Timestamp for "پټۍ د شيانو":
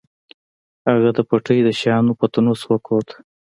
1.29-2.17